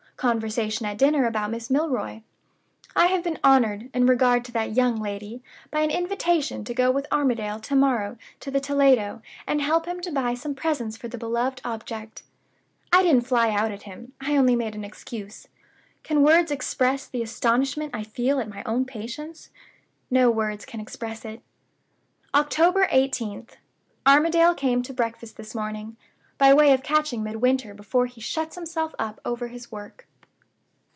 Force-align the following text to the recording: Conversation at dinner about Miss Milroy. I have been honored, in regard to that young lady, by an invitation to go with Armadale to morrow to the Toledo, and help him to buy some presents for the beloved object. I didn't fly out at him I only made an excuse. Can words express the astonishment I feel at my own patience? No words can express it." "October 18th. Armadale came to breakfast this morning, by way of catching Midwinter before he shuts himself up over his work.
Conversation 0.17 0.85
at 0.85 0.99
dinner 0.99 1.25
about 1.25 1.49
Miss 1.49 1.71
Milroy. 1.71 2.21
I 2.95 3.07
have 3.07 3.23
been 3.23 3.39
honored, 3.43 3.89
in 3.91 4.05
regard 4.05 4.45
to 4.45 4.51
that 4.51 4.75
young 4.75 4.97
lady, 5.01 5.41
by 5.71 5.79
an 5.81 5.89
invitation 5.89 6.63
to 6.65 6.75
go 6.75 6.91
with 6.91 7.07
Armadale 7.11 7.59
to 7.61 7.75
morrow 7.75 8.17
to 8.41 8.51
the 8.51 8.59
Toledo, 8.59 9.23
and 9.47 9.63
help 9.63 9.87
him 9.87 9.99
to 10.01 10.11
buy 10.11 10.35
some 10.35 10.53
presents 10.53 10.95
for 10.95 11.07
the 11.07 11.17
beloved 11.17 11.59
object. 11.65 12.21
I 12.93 13.01
didn't 13.01 13.25
fly 13.25 13.49
out 13.49 13.71
at 13.71 13.81
him 13.81 14.13
I 14.21 14.37
only 14.37 14.55
made 14.55 14.75
an 14.75 14.83
excuse. 14.83 15.47
Can 16.03 16.21
words 16.21 16.51
express 16.51 17.07
the 17.07 17.23
astonishment 17.23 17.89
I 17.95 18.03
feel 18.03 18.39
at 18.39 18.47
my 18.47 18.61
own 18.63 18.85
patience? 18.85 19.49
No 20.11 20.29
words 20.29 20.65
can 20.65 20.79
express 20.79 21.25
it." 21.25 21.41
"October 22.35 22.85
18th. 22.93 23.55
Armadale 24.05 24.53
came 24.53 24.83
to 24.83 24.93
breakfast 24.93 25.35
this 25.37 25.55
morning, 25.55 25.97
by 26.37 26.53
way 26.53 26.73
of 26.73 26.83
catching 26.83 27.23
Midwinter 27.23 27.73
before 27.73 28.05
he 28.05 28.21
shuts 28.21 28.53
himself 28.55 28.93
up 28.99 29.19
over 29.25 29.47
his 29.47 29.71
work. 29.71 30.05